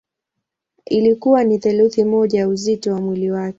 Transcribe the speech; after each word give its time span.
Ilikuwa 0.85 1.43
ni 1.43 1.59
theluthi 1.59 2.03
moja 2.03 2.39
ya 2.39 2.47
uzito 2.47 2.93
wa 2.93 3.01
mwili 3.01 3.31
wake. 3.31 3.49